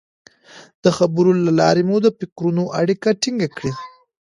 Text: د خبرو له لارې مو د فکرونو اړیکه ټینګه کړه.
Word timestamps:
د 0.83 0.85
خبرو 0.97 1.31
له 1.45 1.51
لارې 1.59 1.83
مو 1.89 1.95
د 2.05 2.07
فکرونو 2.19 2.63
اړیکه 2.79 3.09
ټینګه 3.21 3.49
کړه. 3.57 3.71